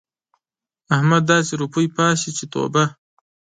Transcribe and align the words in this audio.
احمد 0.95 1.23
داسې 1.31 1.53
روپۍ 1.61 1.87
پاشي 1.95 2.31
چې 2.37 2.45
توبه! 2.53 2.83